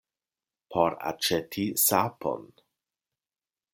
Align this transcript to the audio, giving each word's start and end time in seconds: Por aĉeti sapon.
Por 0.75 0.95
aĉeti 1.11 1.67
sapon. 1.85 2.49